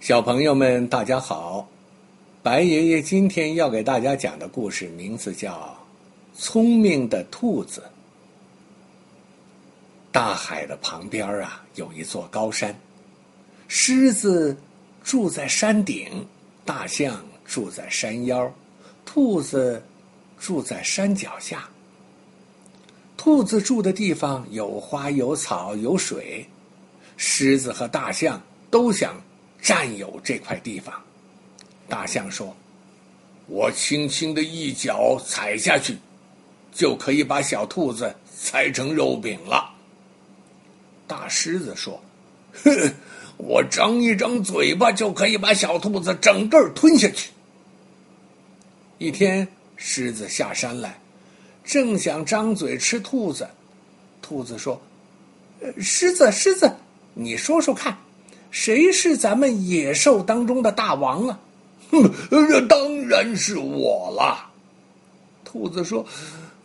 [0.00, 1.68] 小朋友们，大家好！
[2.42, 5.78] 白爷爷今天要给大家讲的故事名字叫
[6.40, 7.82] 《聪明的兔子》。
[10.10, 12.74] 大海的旁边啊，有一座高山，
[13.68, 14.56] 狮子
[15.04, 16.26] 住在山顶，
[16.64, 18.50] 大象住在山腰，
[19.04, 19.82] 兔子
[20.38, 21.68] 住在山脚下。
[23.18, 26.42] 兔子住的地方有花有草有水，
[27.18, 28.40] 狮子和大象
[28.70, 29.14] 都想。
[29.62, 30.94] 占有这块地方，
[31.88, 32.56] 大象说
[33.46, 35.96] ：“我轻轻的一脚踩下去，
[36.72, 39.70] 就可以把小兔子踩成肉饼了。”
[41.06, 42.00] 大狮子说
[42.64, 42.94] ：“哼，
[43.36, 47.30] 我张一张嘴巴就可以把小兔子整个吞下去。”
[48.98, 49.46] 一天，
[49.76, 51.00] 狮子下山来，
[51.64, 53.48] 正想张嘴吃兔子，
[54.22, 54.80] 兔子说
[55.80, 56.72] ：“狮子，狮子，
[57.14, 57.96] 你说说看。”
[58.50, 61.38] 谁是咱们野兽当中的大王啊？
[61.90, 64.50] 哼，当然是我了。
[65.44, 66.04] 兔子说：“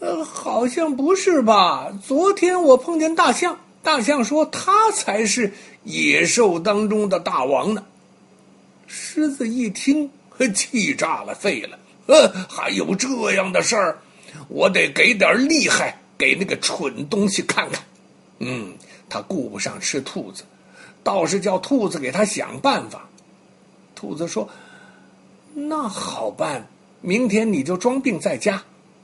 [0.00, 1.92] 呃，好像不是吧？
[2.04, 5.52] 昨天我碰见大象，大象说他才是
[5.84, 7.84] 野兽当中的大王呢。”
[8.88, 10.10] 狮子一听，
[10.54, 11.78] 气炸了肺了。
[12.06, 13.98] 呃，还有这样的事儿？
[14.48, 17.82] 我得给点厉害给那个蠢东西看看。
[18.40, 18.72] 嗯，
[19.08, 20.42] 他顾不上吃兔子。
[21.02, 23.08] 倒是叫兔子给他想办法。
[23.94, 24.48] 兔子说
[25.54, 26.66] ：“那好办，
[27.00, 28.62] 明天你就装病在家，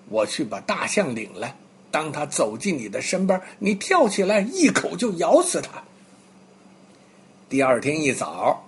[0.08, 1.54] 我去把大象领来。
[1.90, 5.82] 当他走进你的身边，你跳起来一口就咬死他。”
[7.48, 8.62] 第二天一早，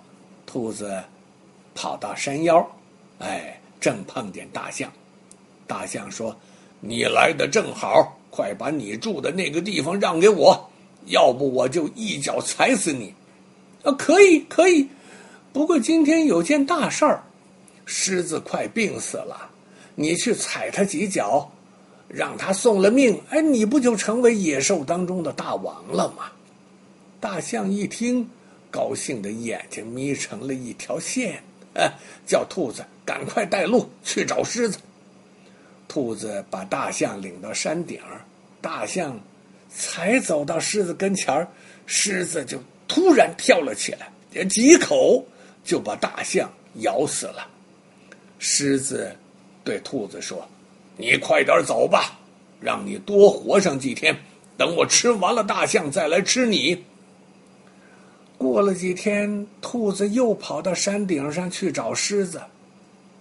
[0.45, 1.03] 兔子
[1.75, 2.65] 跑到山腰，
[3.19, 4.91] 哎，正碰见大象。
[5.67, 6.35] 大象说
[6.81, 10.69] ：“你来的正好，快把你住的那个地方让给我，
[11.05, 13.13] 要不我就一脚踩死你。”
[13.83, 14.87] 啊，可以可以，
[15.51, 17.23] 不过今天有件大事儿，
[17.85, 19.49] 狮子快病死了，
[19.95, 21.51] 你去踩它几脚，
[22.07, 26.31] 让它送了命，哎，你不就成为野兽当中的大王了吗？
[27.19, 28.29] 大象一听，
[28.69, 31.41] 高兴的眼睛眯成了一条线，
[31.73, 31.91] 哎，
[32.27, 34.77] 叫兔子赶快带路去找狮子。
[35.87, 38.21] 兔子把大象领到山顶儿，
[38.61, 39.19] 大象
[39.69, 41.47] 才走到狮子跟前儿，
[41.87, 42.61] 狮子就。
[42.93, 44.11] 突然跳了起来，
[44.49, 45.25] 几口
[45.63, 47.47] 就把大象咬死了。
[48.37, 49.15] 狮子
[49.63, 50.45] 对兔子说
[50.97, 52.19] ：“你快点走吧，
[52.59, 54.13] 让你多活上几天。
[54.57, 56.83] 等我吃完了大象，再来吃你。”
[58.37, 62.41] 过了几天，兔子又跑到山顶上去找狮子。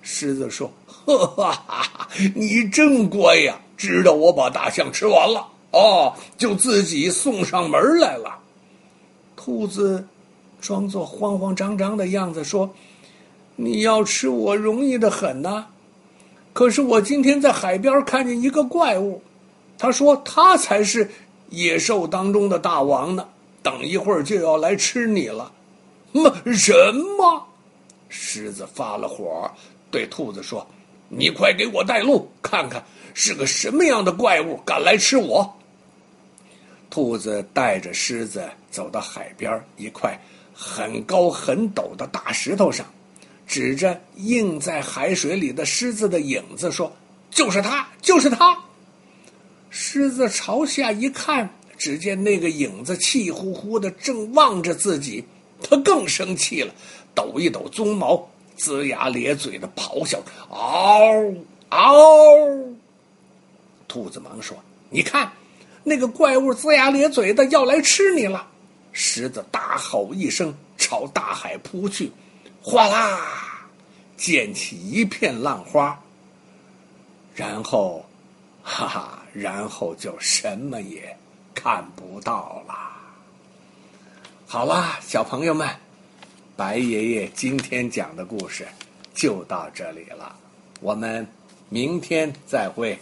[0.03, 8.37] 狮子说：“哈哈，你真乖呀，知道我把大象吃完了，哦，就自己送上门来了。”
[9.43, 10.07] 兔子
[10.61, 12.69] 装作慌慌张张的样子说
[13.57, 15.65] ：“你要吃我容易的很呐，
[16.53, 19.23] 可是我今天在海边看见一个怪物，
[19.79, 21.11] 他说他才是
[21.49, 23.27] 野兽当中的大王呢，
[23.63, 25.51] 等一会儿就要来吃你了。”
[26.13, 26.75] 么什
[27.17, 27.47] 么？
[28.11, 29.51] 狮子发了火，
[29.91, 30.67] 对兔子说
[31.09, 32.85] ：“你快给我带路，看看
[33.15, 35.51] 是个什么样的怪物敢来吃我。”
[36.91, 40.21] 兔子带着狮子走到海边一块
[40.53, 42.85] 很高很陡的大石头上，
[43.47, 46.93] 指着映在海水里的狮子的影子说
[47.31, 48.59] ：“就是他，就是他。”
[49.71, 51.49] 狮子朝下一看，
[51.79, 55.25] 只见那个影子气呼呼的正望着自己，
[55.63, 56.75] 他更生气了，
[57.15, 61.33] 抖一抖鬃毛，龇牙咧嘴的咆哮：“嗷
[61.69, 62.75] 嗷！”
[63.87, 64.57] 兔子忙说
[64.91, 65.31] ：“你看。”
[65.83, 68.47] 那个怪物龇牙咧嘴的要来吃你了，
[68.93, 72.13] 狮子大吼一声，朝大海扑去，
[72.63, 73.69] 哗啦，
[74.17, 75.99] 溅起一片浪花。
[77.35, 78.05] 然后，
[78.63, 81.17] 哈哈，然后就什么也
[81.55, 82.75] 看不到了。
[84.47, 85.69] 好啦，小朋友们，
[86.57, 88.67] 白爷爷今天讲的故事
[89.15, 90.37] 就到这里了，
[90.81, 91.27] 我们
[91.69, 92.99] 明天再会。